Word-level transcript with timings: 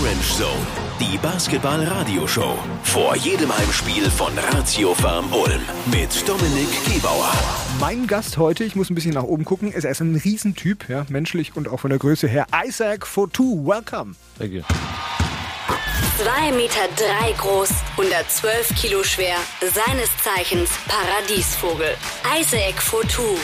Orange 0.00 0.36
Zone, 0.36 0.66
die 1.00 1.18
Basketball-Radioshow. 1.18 2.56
Vor 2.84 3.16
jedem 3.16 3.56
Heimspiel 3.56 4.08
von 4.10 4.32
Ratio 4.52 4.94
Farm 4.94 5.32
Ulm 5.32 5.60
mit 5.86 6.28
Dominik 6.28 6.68
Gebauer. 6.84 7.32
Mein 7.80 8.06
Gast 8.06 8.38
heute, 8.38 8.62
ich 8.64 8.76
muss 8.76 8.90
ein 8.90 8.94
bisschen 8.94 9.14
nach 9.14 9.24
oben 9.24 9.44
gucken, 9.44 9.72
ist 9.72 9.84
er 9.84 9.90
ist 9.90 10.00
ein 10.00 10.14
Riesentyp, 10.14 10.88
ja, 10.88 11.04
menschlich 11.08 11.56
und 11.56 11.68
auch 11.68 11.80
von 11.80 11.90
der 11.90 11.98
Größe 11.98 12.28
her. 12.28 12.46
Isaac 12.64 13.06
Fotu, 13.06 13.66
welcome. 13.66 14.14
Thank 14.38 14.52
you. 14.52 14.62
2 16.18 16.52
Meter 16.52 16.88
drei 16.96 17.32
groß, 17.32 17.70
112 17.92 18.74
Kilo 18.76 19.02
schwer, 19.02 19.36
seines 19.60 20.10
Zeichens 20.22 20.70
Paradiesvogel. 20.86 21.94
Isaac 22.40 22.80
Fotu. 22.80 23.36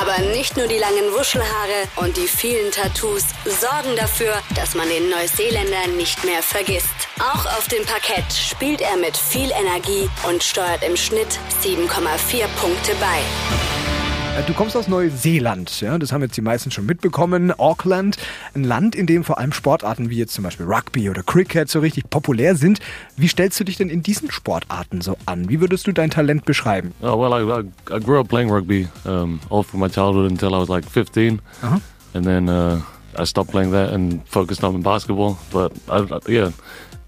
Aber 0.00 0.18
nicht 0.34 0.56
nur 0.56 0.66
die 0.66 0.78
langen 0.78 1.12
Wuschelhaare 1.12 1.88
und 1.96 2.16
die 2.16 2.26
vielen 2.26 2.70
Tattoos 2.70 3.24
sorgen 3.44 3.94
dafür, 3.96 4.34
dass 4.54 4.74
man 4.74 4.88
den 4.88 5.10
Neuseeländer 5.10 5.88
nicht 5.96 6.24
mehr 6.24 6.42
vergisst. 6.42 6.88
Auch 7.18 7.44
auf 7.58 7.68
dem 7.68 7.84
Parkett 7.84 8.32
spielt 8.32 8.80
er 8.80 8.96
mit 8.96 9.16
viel 9.16 9.50
Energie 9.50 10.08
und 10.28 10.42
steuert 10.42 10.82
im 10.82 10.96
Schnitt 10.96 11.38
7,4 11.62 12.46
Punkte 12.58 12.94
bei. 13.00 14.01
Äh, 14.38 14.42
Du 14.46 14.54
kommst 14.54 14.76
aus 14.76 14.88
Neuseeland, 14.88 15.80
ja, 15.82 15.98
das 15.98 16.12
haben 16.12 16.22
jetzt 16.22 16.36
die 16.36 16.42
meisten 16.42 16.70
schon 16.70 16.86
mitbekommen. 16.86 17.52
Auckland, 17.58 18.16
ein 18.54 18.64
Land, 18.64 18.94
in 18.94 19.06
dem 19.06 19.24
vor 19.24 19.38
allem 19.38 19.52
Sportarten 19.52 20.08
wie 20.08 20.16
jetzt 20.16 20.32
zum 20.32 20.44
Beispiel 20.44 20.64
Rugby 20.66 21.10
oder 21.10 21.22
Cricket 21.22 21.68
so 21.68 21.80
richtig 21.80 22.08
populär 22.08 22.56
sind. 22.56 22.80
Wie 23.16 23.28
stellst 23.28 23.60
du 23.60 23.64
dich 23.64 23.76
denn 23.76 23.90
in 23.90 24.02
diesen 24.02 24.30
Sportarten 24.30 25.02
so 25.02 25.16
an? 25.26 25.48
Wie 25.50 25.60
würdest 25.60 25.86
du 25.86 25.92
dein 25.92 26.10
Talent 26.10 26.44
beschreiben? 26.46 26.92
Oh, 27.02 27.18
well, 27.18 27.32
I, 27.32 27.94
I, 27.94 28.00
grew 28.00 28.20
up 28.20 28.28
playing 28.28 28.50
rugby 28.50 28.88
um, 29.04 29.38
all 29.50 29.62
through 29.62 29.80
my 29.80 29.88
childhood 29.88 30.30
until 30.30 30.54
I 30.54 30.58
was 30.58 30.68
like 30.68 30.88
15. 30.88 31.40
Uh-huh. 31.62 31.78
And 32.14 32.24
then 32.24 32.48
uh, 32.48 32.80
I 33.18 33.24
stopped 33.24 33.50
playing 33.50 33.72
that 33.72 33.92
and 33.92 34.22
focused 34.26 34.64
on 34.64 34.80
basketball. 34.82 35.38
But 35.50 35.72
I, 35.88 36.06
yeah, 36.26 36.52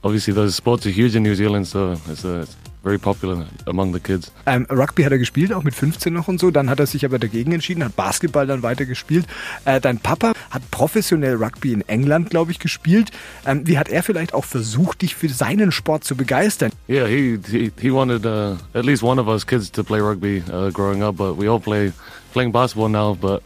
obviously 0.03 0.35
those 0.35 0.55
sports 0.55 0.87
are 0.87 0.91
huge 0.91 1.17
in 1.17 1.23
New 1.23 1.35
Zealand, 1.35 1.67
so 1.67 1.97
it's, 2.09 2.25
uh, 2.25 2.43
it's 2.43 2.57
very 2.85 2.99
popular 2.99 3.45
among 3.67 3.93
the 3.95 4.01
kids. 4.01 4.31
Ähm, 4.47 4.67
Rugby 4.71 5.03
hat 5.03 5.13
er 5.13 5.19
gespielt, 5.19 5.53
auch 5.53 5.63
mit 5.65 5.75
15 5.75 6.13
noch 6.13 6.29
und 6.29 6.39
so. 6.39 6.51
Dann 6.51 6.71
hat 6.71 6.79
er 6.79 6.87
sich 6.87 7.05
aber 7.05 7.19
dagegen 7.19 7.53
entschieden, 7.53 7.83
hat 7.83 7.97
Basketball 7.97 8.47
dann 8.47 8.63
weiter 8.63 8.85
gespielt. 8.85 9.27
Äh, 9.65 9.81
dein 9.81 9.99
Papa 9.99 10.33
hat 10.51 10.71
professionell 10.71 11.35
Rugby 11.37 11.73
in 11.73 11.81
England, 11.89 12.31
glaube 12.31 12.53
ich, 12.53 12.59
gespielt. 12.59 13.11
Ähm, 13.47 13.67
wie 13.67 13.79
hat 13.79 13.89
er 13.89 14.03
vielleicht 14.03 14.35
auch 14.35 14.45
versucht, 14.45 15.03
dich 15.03 15.15
für 15.15 15.29
seinen 15.29 15.73
Sport 15.73 16.05
zu 16.05 16.15
begeistern? 16.15 16.71
Yeah, 16.89 17.07
he 17.07 17.39
he, 17.51 17.73
he 17.81 17.91
wanted 17.91 18.25
uh, 18.27 18.57
at 18.75 18.85
least 18.85 19.03
one 19.03 19.21
of 19.21 19.27
us 19.29 19.47
kids 19.47 19.71
to 19.73 19.83
play 19.83 20.01
rugby 20.01 20.43
uh, 20.53 20.71
growing 20.71 21.03
up, 21.03 21.17
but 21.17 21.37
we 21.39 21.49
all 21.51 21.61
play 21.61 21.93
playing 22.33 22.53
basketball 22.53 22.89
now. 22.91 23.15
But 23.19 23.43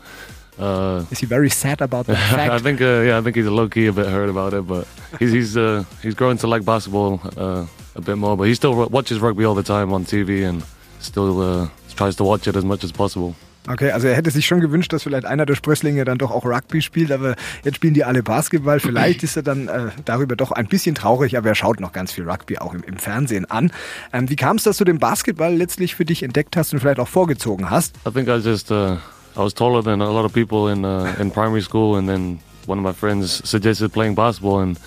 uh, 0.58 1.04
Is 1.10 1.20
he 1.20 1.26
very 1.26 1.50
sad 1.50 1.80
about 1.80 2.06
that 2.06 2.16
I 2.32 2.48
fact? 2.48 2.62
think 2.64 2.80
uh, 2.80 3.02
yeah, 3.06 3.18
I 3.18 3.22
think 3.22 3.36
he's 3.36 3.46
low 3.46 3.68
key 3.68 3.86
a 3.86 3.92
bit 3.92 4.06
hurt 4.06 4.28
about 4.28 4.52
it, 4.54 4.66
but 4.66 4.86
he's 5.20 5.30
he's 5.32 5.56
uh, 5.56 5.84
he's 6.02 6.14
growing 6.14 6.38
to 6.38 6.48
like 6.48 6.64
basketball 6.64 7.20
uh, 7.36 7.66
a 7.98 8.02
bit 8.02 8.16
more. 8.16 8.36
But 8.36 8.46
he 8.46 8.54
still 8.54 8.88
watches 8.90 9.20
rugby 9.20 9.44
all 9.44 9.54
the 9.54 9.62
time 9.62 9.92
on 9.92 10.04
TV 10.04 10.48
and 10.48 10.62
still 11.00 11.40
uh, 11.40 11.68
tries 11.96 12.16
to 12.16 12.24
watch 12.24 12.46
it 12.46 12.56
as 12.56 12.64
much 12.64 12.84
as 12.84 12.92
possible. 12.92 13.34
Okay, 13.68 13.90
also 13.90 14.08
er 14.08 14.16
hätte 14.16 14.30
sich 14.30 14.46
schon 14.46 14.60
gewünscht, 14.60 14.94
dass 14.94 15.02
vielleicht 15.02 15.26
einer 15.26 15.44
der 15.44 15.54
Sprösslinge 15.54 16.06
dann 16.06 16.16
doch 16.16 16.30
auch 16.30 16.46
Rugby 16.46 16.80
spielt, 16.80 17.12
aber 17.12 17.36
jetzt 17.64 17.76
spielen 17.76 17.92
die 17.92 18.02
alle 18.02 18.22
Basketball. 18.22 18.80
Vielleicht 18.80 19.22
ist 19.22 19.36
er 19.36 19.42
dann 19.42 19.68
äh, 19.68 19.88
darüber 20.06 20.36
doch 20.36 20.52
ein 20.52 20.68
bisschen 20.68 20.94
traurig, 20.94 21.36
aber 21.36 21.50
er 21.50 21.54
schaut 21.54 21.78
noch 21.78 21.92
ganz 21.92 22.12
viel 22.12 22.28
Rugby 22.28 22.56
auch 22.58 22.72
im, 22.72 22.82
im 22.82 22.96
Fernsehen 22.96 23.44
an. 23.50 23.70
Ähm, 24.14 24.30
wie 24.30 24.36
kam 24.36 24.56
es, 24.56 24.62
dass 24.62 24.78
du 24.78 24.84
den 24.84 24.98
Basketball 24.98 25.54
letztlich 25.54 25.94
für 25.94 26.06
dich 26.06 26.22
entdeckt 26.22 26.56
hast 26.56 26.72
und 26.72 26.80
vielleicht 26.80 26.98
auch 26.98 27.08
vorgezogen 27.08 27.68
hast? 27.68 27.94
I 28.06 28.10
think 28.10 28.28
I 28.28 28.36
just 28.36 28.70
uh, 28.70 28.96
I 29.36 29.40
was 29.40 29.52
taller 29.52 29.82
than 29.82 30.00
a 30.00 30.10
lot 30.10 30.24
of 30.24 30.32
people 30.32 30.72
in 30.72 30.86
uh, 30.86 31.06
in 31.20 31.30
primary 31.30 31.60
school, 31.60 31.98
and 31.98 32.08
then 32.08 32.38
one 32.66 32.78
of 32.78 32.84
my 32.84 32.92
friends 32.92 33.42
suggested 33.44 33.92
playing 33.92 34.14
basketball, 34.14 34.62
and 34.62 34.78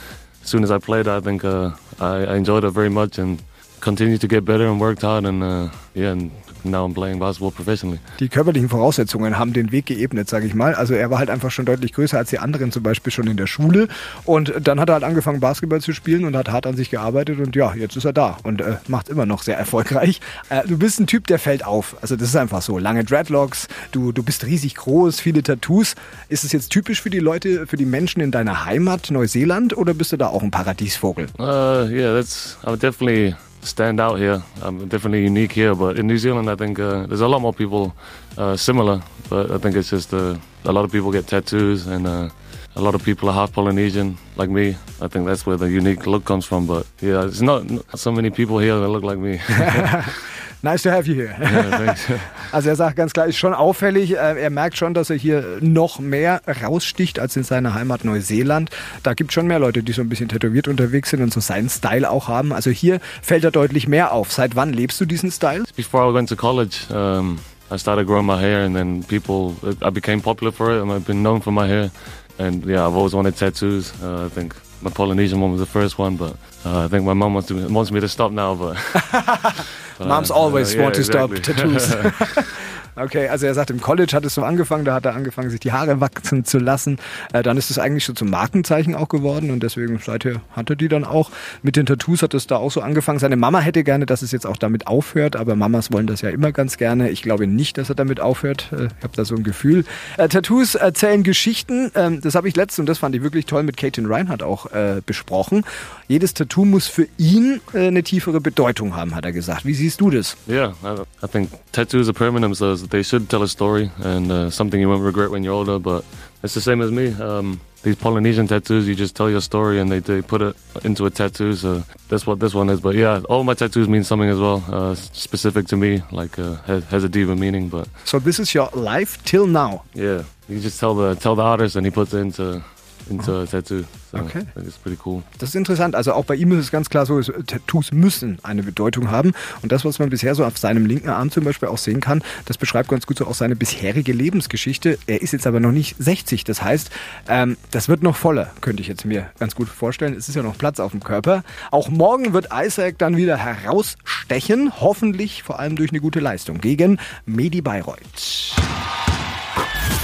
as 0.44 0.50
soon 0.50 0.64
as 0.64 0.72
I 0.72 0.78
played, 0.80 1.08
I 1.08 1.20
think 1.20 1.44
uh, 1.44 1.72
I, 2.00 2.26
I 2.26 2.36
enjoyed 2.36 2.64
it 2.64 2.72
very 2.72 2.90
much 2.90 3.18
and 3.20 3.42
continued 3.80 4.22
to 4.22 4.28
get 4.28 4.46
better 4.46 4.68
and 4.68 4.80
worked 4.80 5.02
hard, 5.02 5.26
and 5.26 5.44
uh, 5.44 5.70
yeah, 5.94 6.12
and 6.12 6.32
now 6.66 6.86
I'm 6.86 6.94
playing 6.94 7.20
basketball 7.20 7.52
professionally. 7.52 8.00
Die 8.20 8.30
körperlichen 8.30 8.70
Voraussetzungen 8.70 9.38
haben 9.38 9.54
den 9.54 9.72
Weg 9.72 9.88
geebnet, 9.88 10.30
sage 10.30 10.46
ich 10.46 10.54
mal. 10.54 10.76
Also 10.76 10.94
er 10.94 11.10
war 11.10 11.20
halt 11.20 11.30
einfach 11.30 11.52
schon 11.52 11.66
deutlich 11.66 11.94
größer 11.94 12.18
als 12.18 12.30
die 12.30 12.40
anderen, 12.40 12.72
zum 12.72 12.84
Beispiel 12.84 13.12
schon 13.12 13.28
in 13.28 13.38
der 13.38 13.48
Schule. 13.48 13.88
Und 14.26 14.54
dann 14.62 14.80
hat 14.80 14.90
er 14.90 14.94
halt 14.94 15.04
angefangen, 15.04 15.40
Basketball 15.40 15.82
zu 15.82 15.94
spielen 15.94 16.26
und 16.26 16.36
hat 16.36 16.50
hart 16.50 16.68
an 16.68 16.76
sich 16.76 16.90
gearbeitet. 16.90 17.40
Und 17.40 17.56
ja, 17.56 17.74
jetzt 17.74 17.96
ist 17.96 18.06
er 18.06 18.14
da 18.14 18.38
und 18.44 18.62
äh, 18.62 18.78
macht 18.88 19.10
immer 19.10 19.26
noch 19.26 19.44
sehr 19.44 19.58
erfolgreich. 19.58 20.22
Äh, 20.50 20.68
du 20.68 20.78
bist 20.78 21.00
ein 21.00 21.08
Typ, 21.08 21.28
der 21.28 21.40
fällt 21.40 21.66
auf. 21.66 21.96
Also 22.02 22.16
das 22.16 22.30
ist 22.30 22.36
einfach 22.36 22.62
so. 22.62 22.78
Lange 22.78 23.04
Dreadlocks, 23.04 23.68
du, 23.92 24.12
du 24.12 24.24
bist 24.24 24.46
riesig 24.46 24.76
groß, 24.76 25.20
viele 25.20 25.44
Tattoos. 25.44 25.96
Ist 26.30 26.44
es 26.44 26.52
jetzt 26.52 26.72
typisch 26.72 27.02
für 27.02 27.10
die 27.10 27.20
Leute, 27.20 27.68
für 27.68 27.78
die 27.78 27.86
Menschen 27.86 28.22
in 28.22 28.32
deiner 28.32 28.66
Heimat 28.66 29.12
Neuseeland 29.12 29.76
oder 29.78 29.94
bist 29.94 30.12
du 30.12 30.18
da 30.18 30.28
auch 30.28 30.44
ein 30.44 30.52
Paradiesvogel? 30.52 31.28
Uh, 31.40 31.88
yeah, 31.90 32.14
that's 32.14 32.58
I 32.64 32.68
would 32.68 32.82
definitely 32.82 33.36
stand 33.62 34.00
out 34.00 34.18
here. 34.20 34.42
I'm 34.62 34.88
definitely 34.88 35.24
unique 35.24 35.52
here, 35.52 35.76
but 35.76 35.98
in 35.98 36.08
New 36.08 36.18
Zealand, 36.18 36.50
I 36.50 36.56
think 36.56 36.80
uh, 36.80 37.06
there's 37.08 37.22
a 37.22 37.28
lot 37.28 37.42
more 37.42 37.54
people 37.54 37.94
uh, 38.38 38.56
similar. 38.56 39.02
But 39.30 39.52
I 39.52 39.58
think 39.58 39.76
it's 39.76 39.90
just 39.90 40.14
uh, 40.14 40.38
a 40.66 40.72
lot 40.72 40.86
of 40.86 40.92
people 40.92 41.12
get 41.12 41.28
tattoos, 41.28 41.88
and 41.88 42.08
uh, 42.08 42.30
a 42.76 42.82
lot 42.82 42.96
of 42.96 43.04
people 43.04 43.30
are 43.30 43.34
half 43.34 43.54
Polynesian, 43.54 44.18
like 44.36 44.50
me. 44.50 44.76
I 45.02 45.08
think 45.08 45.26
that's 45.26 45.46
where 45.46 45.58
the 45.58 45.70
unique 45.70 46.08
look 46.08 46.26
comes 46.26 46.46
from. 46.46 46.68
But 46.68 46.86
yeah, 47.02 47.26
it's 47.26 47.42
not, 47.42 47.70
not 47.70 48.00
so 48.00 48.12
many 48.12 48.30
people 48.30 48.60
here 48.60 48.80
that 48.80 48.90
look 48.90 49.04
like 49.04 49.18
me. 49.18 49.40
Nice 50.64 50.84
to 50.84 50.92
have 50.92 51.08
you 51.08 51.16
here. 51.16 51.36
yeah, 51.40 51.78
thanks. 51.78 52.02
Also 52.52 52.68
er 52.70 52.76
sagt 52.76 52.98
ganz 52.98 53.14
klar, 53.14 53.28
ist 53.28 53.38
schon 53.38 53.54
auffällig. 53.54 54.12
Äh, 54.12 54.42
Er 54.42 54.50
merkt 54.50 54.78
schon, 54.78 54.94
dass 54.94 55.10
er 55.10 55.16
hier 55.16 55.58
noch 55.62 56.00
mehr 56.00 56.42
raussticht 56.62 57.18
als 57.18 57.36
in 57.38 57.44
seiner 57.44 57.74
Heimat 57.74 58.04
Neuseeland. 58.04 58.70
Da 59.04 59.14
gibt 59.14 59.30
es 59.32 59.34
schon 59.36 59.48
mehr 59.48 59.58
Leute, 59.60 59.84
die 59.84 59.94
so 59.94 60.02
ein 60.02 60.10
bisschen 60.10 60.28
tätowiert 60.28 60.68
unterwegs 60.68 61.10
sind 61.12 61.24
und 61.24 61.34
so 61.34 61.40
seinen 61.40 61.70
Style 61.70 62.10
auch 62.10 62.28
haben. 62.28 62.52
Also 62.52 62.70
hier 62.70 63.00
fällt 63.22 63.44
er 63.46 63.52
deutlich 63.52 63.88
mehr 63.88 64.12
auf. 64.12 64.32
Seit 64.34 64.56
wann 64.58 64.74
lebst 64.74 65.00
du 65.00 65.06
diesen 65.06 65.32
Style? 65.32 65.64
Before 65.78 66.12
I 66.12 66.14
went 66.14 66.28
to 66.30 66.36
college, 66.36 66.88
um, 66.94 67.40
I 67.72 67.78
started 67.78 68.06
growing 68.06 68.26
my 68.26 68.38
hair, 68.38 68.66
and 68.66 68.76
then 68.76 69.02
people, 69.06 69.56
I 69.82 69.90
became 69.90 70.22
popular 70.22 70.52
for 70.52 70.76
it, 70.76 70.82
and 70.82 70.92
I've 70.92 71.06
been 71.06 71.22
known 71.24 71.42
for 71.42 71.52
my 71.54 71.66
hair. 71.68 71.90
And 72.38 72.66
yeah, 72.66 72.86
I've 72.86 72.96
always 72.98 73.14
wanted 73.14 73.38
tattoos. 73.38 73.94
Uh, 74.04 74.26
I 74.26 74.30
think 74.30 74.54
my 74.82 74.90
Polynesian 74.92 75.40
one 75.40 75.52
was 75.52 75.62
the 75.62 75.66
first 75.66 75.98
one, 75.98 76.18
but 76.18 76.36
uh, 76.66 76.84
I 76.86 76.88
think 76.90 77.06
my 77.06 77.14
mom 77.14 77.34
wants, 77.34 77.48
to, 77.48 77.68
wants 77.70 77.92
me 77.92 78.02
to 78.02 78.10
stop 78.10 78.32
now. 78.34 78.56
But, 78.56 78.76
Moms 80.08 80.32
always 80.32 80.74
yeah, 80.74 80.84
want 80.84 80.96
to 80.96 81.04
stop 81.04 81.32
tattoos. 81.32 81.94
Okay, 83.04 83.28
also 83.30 83.48
er 83.48 83.54
sagt, 83.54 83.72
im 83.72 83.82
College 83.82 84.16
hat 84.16 84.26
es 84.26 84.36
so 84.36 84.44
angefangen, 84.44 84.86
da 84.86 84.94
hat 84.94 85.06
er 85.06 85.16
angefangen, 85.16 85.50
sich 85.50 85.60
die 85.60 85.72
Haare 85.72 86.00
wachsen 86.00 86.46
zu 86.46 86.60
lassen. 86.60 86.98
Äh, 87.34 87.42
dann 87.42 87.58
ist 87.58 87.72
es 87.72 87.80
eigentlich 87.80 88.06
so 88.06 88.14
zum 88.14 88.30
Markenzeichen 88.30 88.94
auch 88.96 89.10
geworden 89.10 89.50
und 89.50 89.64
deswegen 89.64 90.00
seither 90.00 90.42
hat 90.52 90.70
er 90.70 90.76
die 90.76 90.88
dann 90.88 91.04
auch. 91.04 91.32
Mit 91.64 91.76
den 91.76 91.86
Tattoos 91.86 92.22
hat 92.22 92.34
es 92.34 92.46
da 92.48 92.58
auch 92.58 92.72
so 92.72 92.82
angefangen. 92.82 93.20
Seine 93.20 93.38
Mama 93.38 93.60
hätte 93.60 93.84
gerne, 93.84 94.06
dass 94.06 94.22
es 94.22 94.32
jetzt 94.32 94.46
auch 94.46 94.58
damit 94.58 94.88
aufhört, 94.88 95.36
aber 95.36 95.56
Mamas 95.56 95.92
wollen 95.92 96.08
das 96.08 96.22
ja 96.22 96.30
immer 96.30 96.52
ganz 96.52 96.78
gerne. 96.78 97.10
Ich 97.10 97.24
glaube 97.24 97.48
nicht, 97.48 97.78
dass 97.78 97.90
er 97.90 97.96
damit 97.96 98.20
aufhört. 98.20 98.70
Äh, 98.72 98.86
ich 98.86 99.04
habe 99.04 99.16
da 99.16 99.26
so 99.26 99.36
ein 99.36 99.44
Gefühl. 99.44 99.84
Äh, 100.18 100.28
Tattoos 100.28 100.76
erzählen 100.76 101.24
Geschichten. 101.24 101.92
Ähm, 101.96 102.22
das 102.22 102.36
habe 102.36 102.48
ich 102.48 102.56
letztens, 102.56 102.80
und 102.80 102.86
das 102.88 103.00
fand 103.00 103.16
ich 103.16 103.24
wirklich 103.24 103.46
toll, 103.48 103.64
mit 103.64 103.78
Caitlin 103.78 104.06
Reinhardt 104.06 104.44
auch 104.44 104.72
äh, 104.74 105.02
besprochen. 105.06 105.64
Jedes 106.08 106.34
Tattoo 106.34 106.66
muss 106.66 106.88
für 106.88 107.08
ihn 107.18 107.62
äh, 107.74 107.88
eine 107.88 108.04
tiefere 108.04 108.42
Bedeutung 108.42 108.96
haben, 108.96 109.16
hat 109.16 109.26
er 109.26 109.32
gesagt. 109.32 109.66
Wie 109.66 109.74
siehst 109.74 110.02
du 110.02 110.10
das? 110.10 110.38
Yeah, 110.48 110.74
I, 110.84 111.26
I 111.26 111.28
think 111.28 111.50
tattoos 111.72 112.08
are 112.08 112.14
permanent, 112.14 112.56
so 112.56 112.76
they 112.92 113.04
should 113.04 113.30
tell 113.30 113.42
a 113.44 113.48
story 113.48 113.90
and 114.00 114.32
uh, 114.32 114.50
something 114.50 114.80
you 114.80 114.88
won't 114.90 115.04
regret 115.04 115.32
when 115.32 115.44
you're 115.44 115.54
older. 115.54 115.80
But 115.80 116.06
it's 116.44 116.54
the 116.54 116.62
same 116.62 116.82
as 116.82 116.92
me. 116.92 117.14
Um, 117.14 117.60
these 117.84 117.96
Polynesian 117.96 118.48
tattoos, 118.48 118.88
you 118.88 118.94
just 118.94 119.16
tell 119.16 119.30
your 119.30 119.42
story 119.42 119.80
and 119.80 119.92
they, 119.92 120.00
they 120.00 120.22
put 120.22 120.42
it 120.42 120.56
into 120.84 121.06
a 121.08 121.10
tattoo. 121.10 121.56
So 121.56 121.84
that's 122.10 122.28
what 122.28 122.40
this 122.40 122.54
one 122.54 122.70
is. 122.70 122.80
But 122.80 122.94
yeah, 122.96 123.22
all 123.28 123.44
my 123.44 123.56
tattoos 123.56 123.88
mean 123.90 124.04
something 124.04 124.30
as 124.30 124.38
well, 124.38 124.64
uh, 124.70 124.94
specific 124.96 125.66
to 125.68 125.78
me, 125.78 126.04
like 126.12 126.38
uh, 126.38 126.56
has, 126.68 126.84
has 126.86 127.04
a 127.04 127.10
deeper 127.10 127.36
meaning. 127.36 127.70
But 127.70 127.88
So 128.06 128.20
this 128.20 128.40
is 128.40 128.54
your 128.54 128.70
life 128.76 129.24
till 129.24 129.48
now. 129.48 129.84
yeah, 129.96 130.24
you 130.48 130.60
just 130.60 130.80
tell 130.80 130.94
the 130.94 131.16
tell 131.16 131.36
the 131.36 131.42
artist 131.44 131.76
and 131.76 131.86
he 131.86 131.92
puts 131.92 132.14
it 132.14 132.20
into 132.20 132.62
into 133.10 133.42
a 133.42 133.46
tattoo. 133.46 133.84
So 134.12 134.18
Okay. 134.18 134.40
I 134.40 134.54
think 134.56 134.68
it's 134.68 134.78
pretty 134.78 134.98
cool. 135.06 135.24
Das 135.40 135.50
ist 135.50 135.56
interessant. 135.56 135.96
Also 135.96 136.14
auch 136.14 136.26
bei 136.26 136.36
ihm 136.36 136.52
ist 136.52 136.60
es 136.60 136.72
ganz 136.72 136.90
klar 136.90 137.06
so, 137.06 137.18
es- 137.20 137.32
Tattoos 137.48 137.92
müssen 137.94 138.40
eine 138.44 138.62
Bedeutung 138.64 139.10
haben. 139.10 139.32
Und 139.62 139.72
das, 139.72 139.86
was 139.86 140.00
man 140.00 140.10
bisher 140.10 140.36
so 140.36 140.44
auf 140.46 140.58
seinem 140.58 140.86
linken 140.86 141.10
Arm 141.10 141.32
zum 141.32 141.44
Beispiel 141.46 141.70
auch 141.70 141.78
sehen 141.78 142.02
kann, 142.02 142.22
das 142.46 142.58
beschreibt 142.58 142.90
ganz 142.90 143.06
gut 143.08 143.18
so 143.18 143.26
auch 143.28 143.34
seine 143.34 143.56
bisherige 143.56 144.12
Lebensgeschichte. 144.12 144.98
Er 145.08 145.22
ist 145.22 145.32
jetzt 145.34 145.48
aber 145.48 145.60
noch 145.62 145.72
nicht 145.72 145.96
60. 145.98 146.44
Das 146.44 146.62
heißt, 146.62 146.90
ähm, 147.30 147.56
das 147.72 147.88
wird 147.88 148.04
noch 148.04 148.16
voller, 148.18 148.52
könnte 148.60 148.82
ich 148.82 148.88
jetzt 148.90 149.06
mir 149.06 149.30
ganz 149.40 149.56
gut 149.56 149.70
vorstellen. 149.70 150.14
Es 150.14 150.28
ist 150.30 150.36
ja 150.36 150.44
noch 150.44 150.58
Platz 150.58 150.80
auf 150.82 150.92
dem 150.92 151.04
Körper. 151.04 151.44
Auch 151.72 151.90
morgen 151.90 152.34
wird 152.34 152.50
Isaac 152.54 152.98
dann 152.98 153.16
wieder 153.16 153.38
herausstechen. 153.38 154.74
Hoffentlich 154.82 155.44
vor 155.44 155.60
allem 155.60 155.76
durch 155.78 155.92
eine 155.92 156.02
gute 156.02 156.20
Leistung 156.20 156.60
gegen 156.60 157.00
Medi 157.26 157.62
Bayreuth. 157.62 158.56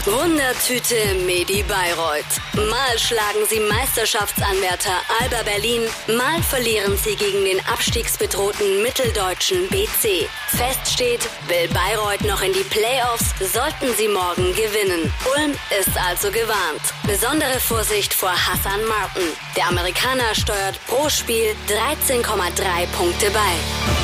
Wundertüte 0.07 0.95
Medi 1.25 1.63
Bayreuth. 1.63 2.39
Mal 2.53 2.97
schlagen 2.97 3.45
sie 3.49 3.59
Meisterschaftsanwärter 3.59 5.01
Alba 5.19 5.43
Berlin, 5.43 5.81
mal 6.07 6.41
verlieren 6.41 6.95
sie 6.95 7.17
gegen 7.17 7.43
den 7.43 7.59
abstiegsbedrohten 7.67 8.81
mitteldeutschen 8.83 9.67
BC. 9.67 10.29
Fest 10.47 10.93
steht, 10.93 11.27
will 11.49 11.67
Bayreuth 11.73 12.21
noch 12.21 12.41
in 12.41 12.53
die 12.53 12.63
Playoffs, 12.63 13.35
sollten 13.51 13.93
sie 13.97 14.07
morgen 14.07 14.55
gewinnen. 14.55 15.11
Ulm 15.35 15.51
ist 15.77 15.97
also 16.07 16.31
gewarnt. 16.31 16.81
Besondere 17.05 17.59
Vorsicht 17.59 18.13
vor 18.13 18.31
Hassan 18.31 18.85
Martin. 18.85 19.27
Der 19.57 19.67
Amerikaner 19.67 20.33
steuert 20.33 20.79
pro 20.87 21.09
Spiel 21.09 21.53
13,3 21.67 22.87
Punkte 22.97 23.29
bei. 23.31 23.96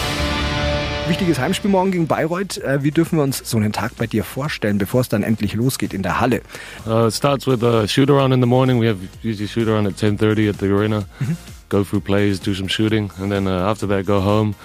Wichtiges 1.08 1.38
Heimspiel 1.38 1.70
morgen 1.70 1.92
gegen 1.92 2.08
Bayreuth. 2.08 2.58
Äh, 2.60 2.82
wie 2.82 2.92
dürfen 2.92 3.18
wir 3.18 3.24
uns 3.24 3.42
so 3.44 3.58
einen 3.58 3.74
Tag 3.74 3.98
bei 3.98 4.08
dir 4.08 4.24
vorstellen, 4.24 4.78
bevor 4.78 5.02
es 5.02 5.10
dann 5.10 5.22
endlich 5.22 5.54
losgeht 5.54 5.94
in 5.94 6.02
der 6.02 6.22
Halle? 6.22 6.42
Uh, 6.88 7.08
it 7.08 7.14
starts 7.14 7.46
with 7.46 7.62
a 7.62 7.88
shoot 7.88 8.10
around 8.10 8.32
in 8.32 8.40
the 8.40 8.48
morning. 8.48 8.80
We 8.80 8.88
have 8.88 9.00
usually 9.22 9.48
shoot 9.48 9.68
around 9.68 9.86
at 9.86 9.98
10:30 9.98 10.50
at 10.50 10.60
the 10.60 10.68
arena. 10.68 11.04
Mhm. 11.20 11.36
Go 11.68 11.84
through 11.84 12.04
plays, 12.04 12.40
do 12.40 12.54
some 12.54 12.70
shooting, 12.70 13.12
and 13.20 13.30
then 13.30 13.48
uh, 13.48 13.70
after 13.70 13.86
that 13.88 14.06
go 14.06 14.22
home, 14.22 14.56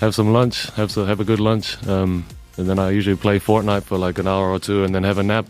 have 0.00 0.12
some 0.12 0.32
lunch, 0.32 0.70
have 0.76 0.90
some, 0.90 1.06
have 1.06 1.20
a 1.20 1.24
good 1.24 1.40
lunch, 1.40 1.76
um, 1.86 2.24
and 2.56 2.68
then 2.68 2.78
I 2.78 2.90
usually 2.96 3.16
play 3.16 3.38
Fortnite 3.38 3.84
for 3.84 3.98
like 3.98 4.18
an 4.18 4.26
hour 4.26 4.48
or 4.48 4.58
two, 4.58 4.82
and 4.82 4.94
then 4.94 5.04
have 5.04 5.18
a 5.18 5.22
nap, 5.24 5.46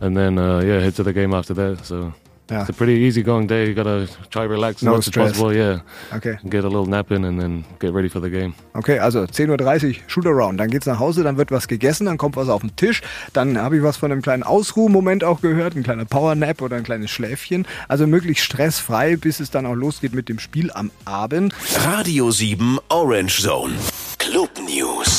and 0.00 0.16
then 0.16 0.38
uh, 0.38 0.60
yeah, 0.60 0.80
head 0.80 0.96
to 0.96 1.04
the 1.04 1.12
game 1.12 1.32
after 1.32 1.54
that. 1.54 1.86
So 1.86 2.12
Yeah. 2.50 2.60
It's 2.62 2.70
a 2.70 2.72
pretty 2.72 2.94
easygoing 2.94 3.46
day. 3.46 3.68
You 3.68 3.74
gotta 3.74 4.08
try 4.30 4.44
relax 4.44 4.76
as 4.76 4.82
no 4.82 4.96
much 4.96 5.06
stress. 5.06 5.30
as 5.30 5.38
possible. 5.38 5.54
Yeah. 5.56 5.80
Okay. 6.12 6.36
Get 6.48 6.64
a 6.64 6.68
little 6.68 6.86
nap 6.86 7.10
in 7.10 7.24
and 7.24 7.40
then 7.40 7.64
get 7.78 7.94
ready 7.94 8.08
for 8.08 8.20
the 8.20 8.28
game. 8.30 8.54
Okay, 8.74 8.98
also 8.98 9.24
10.30 9.24 9.88
Uhr 9.88 9.94
Shootaround. 10.06 10.58
Dann 10.58 10.68
geht's 10.70 10.86
nach 10.86 10.98
Hause, 10.98 11.22
dann 11.22 11.38
wird 11.38 11.50
was 11.50 11.68
gegessen, 11.68 12.06
dann 12.06 12.18
kommt 12.18 12.36
was 12.36 12.48
auf 12.48 12.60
den 12.60 12.74
Tisch. 12.76 13.00
Dann 13.32 13.58
habe 13.58 13.76
ich 13.76 13.82
was 13.82 13.96
von 13.96 14.12
einem 14.12 14.22
kleinen 14.22 14.42
Ausruhmoment 14.42 15.24
auch 15.24 15.40
gehört, 15.40 15.76
ein 15.76 15.82
kleiner 15.82 16.04
Powernap 16.04 16.60
oder 16.60 16.76
ein 16.76 16.84
kleines 16.84 17.10
Schläfchen. 17.10 17.66
Also 17.88 18.06
möglichst 18.06 18.44
stressfrei, 18.44 19.16
bis 19.16 19.40
es 19.40 19.50
dann 19.50 19.64
auch 19.64 19.74
losgeht 19.74 20.12
mit 20.12 20.28
dem 20.28 20.38
Spiel 20.38 20.70
am 20.72 20.90
Abend. 21.04 21.54
Radio 21.84 22.30
7 22.30 22.78
Orange 22.88 23.40
Zone. 23.42 23.74
Club 24.18 24.50
News. 24.66 25.11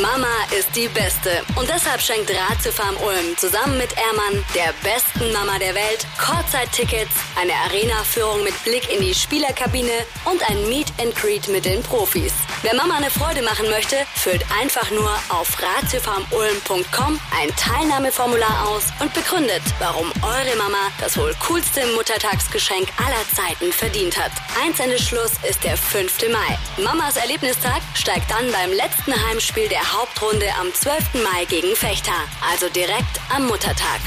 Mama 0.00 0.34
ist 0.56 0.74
die 0.74 0.88
Beste. 0.88 1.42
Und 1.56 1.68
deshalb 1.68 2.00
schenkt 2.00 2.30
Ratiofarm 2.30 2.96
Ulm 2.96 3.36
zusammen 3.36 3.78
mit 3.78 3.92
Ermann, 3.96 4.44
der 4.54 4.72
besten 4.82 5.32
Mama 5.32 5.58
der 5.58 5.74
Welt, 5.74 6.06
Kurzzeit-Tickets, 6.18 7.14
eine 7.40 7.52
Arena-Führung 7.52 8.42
mit 8.42 8.54
Blick 8.64 8.92
in 8.92 9.00
die 9.00 9.14
Spielerkabine 9.14 10.06
und 10.24 10.42
ein 10.48 10.68
Meet 10.68 10.92
and 11.00 11.14
Greet 11.14 11.48
mit 11.48 11.64
den 11.64 11.82
Profis. 11.82 12.32
Wer 12.62 12.74
Mama 12.74 12.96
eine 12.96 13.10
Freude 13.10 13.42
machen 13.42 13.68
möchte, 13.70 13.96
füllt 14.14 14.44
einfach 14.60 14.90
nur 14.90 15.10
auf 15.28 15.48
ratiofarmulm.com 15.62 17.20
ein 17.40 17.54
Teilnahmeformular 17.56 18.68
aus 18.68 18.84
und 19.00 19.12
begründet, 19.12 19.62
warum 19.78 20.10
eure 20.22 20.56
Mama 20.56 20.90
das 21.00 21.16
wohl 21.16 21.34
coolste 21.46 21.86
Muttertagsgeschenk 21.94 22.88
aller 22.96 23.24
Zeiten 23.34 23.72
verdient 23.72 24.18
hat. 24.18 24.32
Einsendeschluss 24.62 25.32
ist 25.48 25.62
der 25.62 25.76
5. 25.76 26.28
Mai. 26.32 26.58
Mamas 26.82 27.16
Erlebnistag 27.16 27.82
steigt 27.94 28.30
dann 28.30 28.50
beim 28.50 28.72
letzten 28.72 29.12
Heimspiel 29.28 29.68
der 29.68 29.83
Hauptrunde 29.92 30.46
am 30.60 30.72
12. 30.72 31.14
Mai 31.22 31.44
gegen 31.46 31.76
Fechter, 31.76 32.12
also 32.50 32.68
direkt 32.68 33.20
am 33.34 33.46
Muttertag. 33.46 34.00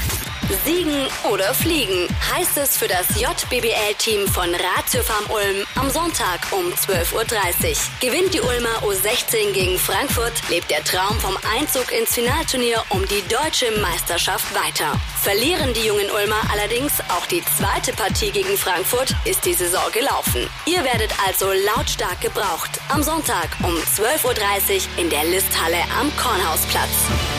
Siegen 0.64 1.06
oder 1.30 1.52
fliegen 1.52 2.08
heißt 2.32 2.56
es 2.56 2.76
für 2.76 2.88
das 2.88 3.06
JBBL-Team 3.20 4.26
von 4.28 4.48
Ratio 4.54 5.02
Farm 5.02 5.24
Ulm 5.28 5.66
am 5.74 5.90
Sonntag 5.90 6.40
um 6.52 6.72
12.30 6.72 7.12
Uhr. 7.12 7.76
Gewinnt 8.00 8.32
die 8.32 8.40
Ulmer 8.40 8.82
U16 8.82 9.52
gegen 9.52 9.78
Frankfurt, 9.78 10.32
lebt 10.48 10.70
der 10.70 10.82
Traum 10.84 11.18
vom 11.20 11.36
Einzug 11.58 11.92
ins 11.92 12.14
Finalturnier 12.14 12.82
um 12.88 13.06
die 13.08 13.22
deutsche 13.28 13.70
Meisterschaft 13.80 14.46
weiter. 14.54 14.98
Verlieren 15.20 15.74
die 15.74 15.86
jungen 15.86 16.10
Ulmer 16.10 16.40
allerdings 16.50 16.92
auch 17.08 17.26
die 17.26 17.42
zweite 17.56 17.92
Partie 17.92 18.30
gegen 18.30 18.56
Frankfurt, 18.56 19.14
ist 19.26 19.44
die 19.44 19.54
Saison 19.54 19.92
gelaufen. 19.92 20.48
Ihr 20.64 20.82
werdet 20.82 21.12
also 21.26 21.52
lautstark 21.52 22.20
gebraucht 22.22 22.80
am 22.88 23.02
Sonntag 23.02 23.48
um 23.62 23.74
12.30 23.74 24.24
Uhr 24.24 24.98
in 24.98 25.10
der 25.10 25.24
Listhalle 25.24 25.82
am 26.00 26.10
Kornhausplatz. 26.16 27.37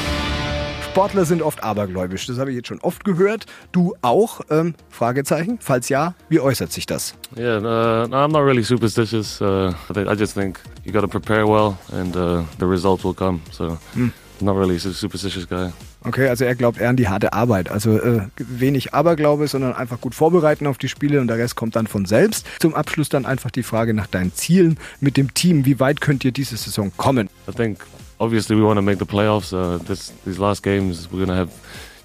Sportler 0.90 1.24
sind 1.24 1.44
oft 1.44 1.64
abergläubisch. 1.64 2.26
Das 2.26 2.40
habe 2.40 2.50
ich 2.50 2.58
jetzt 2.58 2.68
schon 2.68 2.80
oft 2.82 3.06
gehört. 3.06 3.46
Du 3.72 3.94
auch? 4.02 4.42
Ähm, 4.50 4.74
Fragezeichen. 4.90 5.60
Falls 5.62 5.88
ja, 5.88 6.16
wie 6.30 6.40
äußert 6.40 6.74
sich 6.74 6.88
das? 6.88 7.14
Yeah, 7.38 7.60
uh, 7.60 8.08
I'm 8.08 8.32
not 8.32 8.44
really 8.44 8.64
superstitious. 8.64 9.40
Uh, 9.40 9.72
I 9.96 10.16
just 10.18 10.34
think 10.34 10.60
you 10.84 10.92
got 10.92 11.02
to 11.02 11.08
prepare 11.08 11.48
well 11.48 11.78
and 11.94 12.16
uh, 12.16 12.44
the 12.58 12.66
results 12.66 13.04
will 13.04 13.14
come. 13.14 13.40
So, 13.52 13.78
hm. 13.94 14.12
not 14.42 14.58
really 14.58 14.78
a 14.78 14.80
superstitious 14.80 15.48
guy. 15.48 15.72
Okay, 16.06 16.28
also 16.28 16.44
er 16.44 16.56
glaubt 16.56 16.80
eher 16.80 16.90
an 16.90 16.98
die 16.98 17.08
harte 17.08 17.34
Arbeit. 17.34 17.70
Also 17.70 18.00
äh, 18.00 18.22
wenig 18.38 18.94
Aberglaube, 18.96 19.48
sondern 19.48 19.74
einfach 19.74 20.02
gut 20.02 20.16
vorbereiten 20.16 20.66
auf 20.66 20.80
die 20.80 20.90
Spiele 20.90 21.22
und 21.22 21.28
der 21.28 21.38
Rest 21.38 21.56
kommt 21.56 21.76
dann 21.76 21.86
von 21.86 22.06
selbst. 22.06 22.48
Zum 22.60 22.74
Abschluss 22.74 23.10
dann 23.10 23.28
einfach 23.28 23.52
die 23.52 23.64
Frage 23.64 23.94
nach 23.94 24.08
deinen 24.08 24.34
Zielen 24.34 24.80
mit 25.02 25.18
dem 25.18 25.36
Team. 25.36 25.66
Wie 25.66 25.80
weit 25.80 26.02
könnt 26.02 26.26
ihr 26.26 26.32
diese 26.32 26.58
Saison 26.58 26.92
kommen? 26.98 27.30
I 27.48 27.52
think 27.52 27.86
obviously 28.20 28.56
we 28.56 28.64
want 28.64 28.78
to 28.78 28.82
make 28.82 29.00
the 29.00 29.06
playoffs. 29.06 29.54
Uh, 29.54 29.78
this 29.78 30.10
these 30.26 30.40
last 30.40 30.64
games 30.64 31.12
we're 31.12 31.26
gonna 31.26 31.38
have 31.38 31.52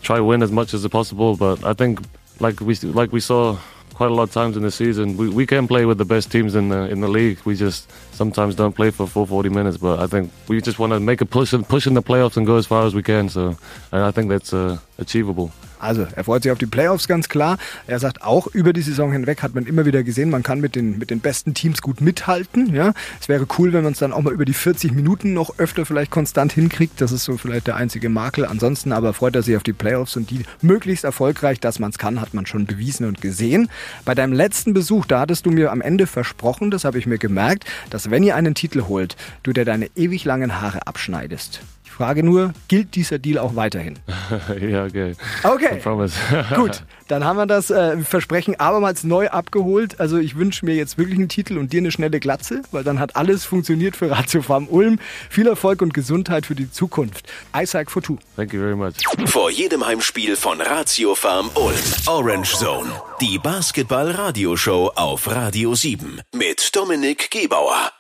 try 0.03 0.21
win 0.21 0.43
as 0.43 0.53
much 0.53 0.75
as 0.75 0.87
possible. 0.89 1.37
But 1.37 1.65
I 1.65 1.73
think 1.73 2.01
like 2.41 2.61
we 2.61 2.75
like 2.77 3.13
we 3.13 3.21
saw 3.21 3.59
quite 3.95 4.11
a 4.11 4.15
lot 4.15 4.25
of 4.25 4.33
times 4.33 4.57
in 4.57 4.63
the 4.63 4.71
season, 4.71 5.17
we, 5.17 5.29
we 5.29 5.47
can 5.47 5.69
play 5.69 5.85
with 5.87 5.99
the 5.99 6.05
best 6.05 6.31
teams 6.31 6.55
in 6.55 6.69
the 6.69 6.91
in 6.91 7.01
the 7.01 7.09
league. 7.09 7.39
We 7.45 7.57
just 7.57 7.91
sometimes 8.13 8.55
don't 8.55 8.75
play 8.75 8.91
for 8.91 9.07
full 9.07 9.27
40 9.27 9.49
minutes. 9.49 9.77
But 9.77 10.01
I 10.01 10.07
think 10.07 10.31
we 10.49 10.61
just 10.61 10.79
want 10.79 10.93
to 10.93 11.01
make 11.01 11.21
a 11.21 11.27
push 11.27 11.53
and 11.53 11.67
push 11.69 11.87
in 11.87 11.95
the 11.95 12.03
playoffs 12.03 12.37
and 12.37 12.47
go 12.47 12.57
as 12.57 12.67
far 12.67 12.87
as 12.87 12.95
we 12.95 13.03
can. 13.03 13.29
So 13.29 13.57
and 13.93 14.03
I 14.03 14.11
think 14.11 14.29
that's 14.29 14.53
uh, 14.53 14.79
achievable. 14.99 15.53
Also, 15.85 16.07
er 16.15 16.25
freut 16.25 16.43
sich 16.43 16.51
auf 16.51 16.59
die 16.59 16.67
Playoffs 16.67 17.07
ganz 17.09 17.29
klar. 17.29 17.59
Er 17.87 17.99
sagt 17.99 18.23
auch, 18.23 18.47
über 18.47 18.73
die 18.73 18.81
Saison 18.81 19.13
hinweg 19.13 19.43
hat 19.43 19.55
man 19.55 19.67
immer 19.67 19.85
wieder 19.85 20.03
gesehen, 20.03 20.31
man 20.31 20.43
kann 20.43 20.61
mit 20.61 20.75
den, 20.77 20.99
mit 20.99 21.11
den 21.11 21.21
besten 21.21 21.53
Teams 21.53 21.83
gut 21.83 22.01
mithalten. 22.01 22.75
Ja? 22.75 22.95
Es 23.21 23.29
wäre 23.29 23.47
cool, 23.59 23.73
wenn 23.75 23.85
man 23.85 23.93
es 23.93 23.99
dann 23.99 24.13
auch 24.13 24.23
mal 24.23 24.33
über 24.33 24.47
die 24.47 24.55
40 24.55 24.93
Minuten 24.93 25.35
noch 25.35 25.59
öfter 25.59 25.85
vielleicht 25.85 26.11
konstant 26.11 26.53
hinkriegt. 26.53 27.01
Das 27.01 27.13
ist 27.13 27.25
so 27.25 27.37
vielleicht 27.37 27.67
der 27.67 27.77
einzige 27.77 28.09
Makel. 28.09 28.47
Ansonsten 28.47 28.93
aber 28.93 29.13
freut 29.13 29.37
er 29.37 29.43
sich 29.43 29.57
auf 29.57 29.63
die 29.63 29.75
Playoffs 29.75 30.17
und 30.17 30.31
die 30.31 30.45
möglichst 30.63 31.05
erfolgreich, 31.05 31.61
dass 31.61 31.79
man 31.79 31.91
es 31.91 31.99
kann, 31.99 32.21
hat 32.21 32.33
man 32.33 32.47
schon 32.47 32.65
bewiesen 32.65 33.07
und 33.07 33.21
gesehen. 33.21 33.69
Bei 34.07 34.15
deinem 34.15 34.33
letzten 34.33 34.73
Besuch, 34.73 35.05
da 35.05 35.21
hattest 35.21 35.45
du 35.45 35.51
mir 35.51 35.71
am 35.71 35.83
Ende 35.83 36.07
versprochen, 36.07 36.71
das 36.71 36.85
habe 36.85 36.99
ich 36.99 37.07
mir 37.07 37.19
gemerkt, 37.19 37.65
dass 37.91 38.11
wenn 38.11 38.23
ihr 38.23 38.37
einen 38.37 38.55
Titel 38.55 38.85
holt, 38.89 39.17
du 39.43 39.53
dir 39.53 39.67
deine 39.67 39.91
ewig 39.97 40.25
langen 40.25 40.63
Haare 40.63 40.87
abschneidest. 40.87 41.61
Frage 41.95 42.25
nur, 42.25 42.53
gilt 42.67 42.97
dieser 42.97 43.21
Deal 43.21 43.39
auch 43.39 43.55
weiterhin? 43.55 44.01
ja, 44.61 44.85
okay. 44.85 45.15
Okay. 45.45 45.81
Gut, 46.57 46.83
dann 47.07 47.25
haben 47.25 47.37
wir 47.37 47.47
das 47.47 47.71
äh, 47.71 47.99
Versprechen 47.99 48.59
abermals 48.59 49.05
neu 49.05 49.29
abgeholt. 49.29 50.01
Also 50.01 50.19
ich 50.19 50.37
wünsche 50.37 50.65
mir 50.67 50.75
jetzt 50.75 50.99
wirklich 50.99 51.19
einen 51.19 51.29
Titel 51.29 51.57
und 51.57 51.73
dir 51.73 51.79
eine 51.79 51.93
schnelle 51.93 52.19
Glatze, 52.19 52.63
weil 52.73 52.83
dann 52.83 52.99
hat 52.99 53.15
alles 53.15 53.45
funktioniert 53.45 53.95
für 53.95 54.11
Ratio 54.11 54.43
Farm 54.43 54.67
Ulm. 54.69 54.99
Viel 55.31 55.47
Erfolg 55.47 55.83
und 55.83 55.95
Gesundheit 55.95 56.47
für 56.47 56.57
die 56.57 56.69
Zukunft. 56.69 57.33
Isaac 57.57 57.93
for 57.93 58.03
two. 58.03 58.19
Thank 58.35 58.53
you 58.53 58.61
very 58.61 58.75
much. 58.75 58.95
Vor 59.27 59.51
jedem 59.51 59.87
Heimspiel 59.87 60.35
von 60.35 60.61
Ratio 60.61 61.15
Farm 61.15 61.49
Ulm. 61.55 61.77
Orange 62.07 62.57
Zone. 62.57 62.91
Die 63.21 63.39
Basketball-Radioshow 63.39 64.91
auf 64.97 65.31
Radio 65.31 65.77
7 65.77 66.21
mit 66.33 66.75
Dominik 66.75 67.31
Gebauer. 67.31 67.93